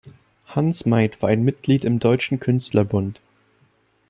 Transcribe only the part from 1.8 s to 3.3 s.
im Deutschen Künstlerbund.